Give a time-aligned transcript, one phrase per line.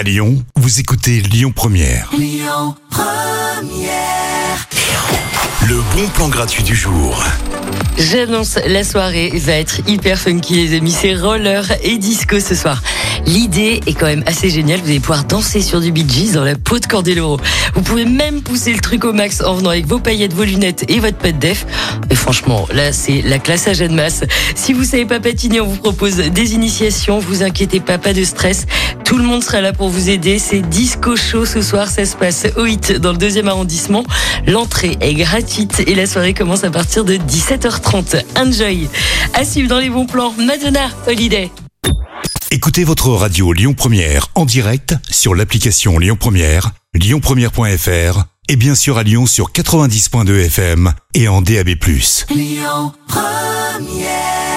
[0.00, 2.10] À Lyon, vous écoutez Lyon Première.
[5.68, 7.22] Le bon plan gratuit du jour.
[7.98, 10.90] J'annonce, la soirée va être hyper funky, les amis.
[10.90, 12.82] C'est roller et disco ce soir.
[13.26, 14.80] L'idée est quand même assez géniale.
[14.80, 17.38] Vous allez pouvoir danser sur du Bee Gees dans la peau de Cordeloro.
[17.74, 20.86] Vous pouvez même pousser le truc au max en venant avec vos paillettes, vos lunettes
[20.88, 21.66] et votre pet def.
[22.08, 24.24] Et franchement, là, c'est la classe à jeune masse.
[24.54, 27.18] Si vous savez pas patiner, on vous propose des initiations.
[27.18, 28.64] Vous inquiétez pas, pas de stress.
[29.10, 30.38] Tout le monde sera là pour vous aider.
[30.38, 31.88] C'est disco show ce soir.
[31.88, 34.04] Ça se passe au HIT dans le deuxième arrondissement.
[34.46, 38.22] L'entrée est gratuite et la soirée commence à partir de 17h30.
[38.38, 38.88] Enjoy.
[39.34, 40.32] À suivre dans les bons plans.
[40.38, 41.50] Madonna Holiday.
[42.52, 48.96] Écoutez votre radio Lyon Première en direct sur l'application Lyon Première, lyonpremière.fr et bien sûr
[48.96, 51.70] à Lyon sur 90.2 FM et en DAB+.
[52.30, 54.49] Lyon Première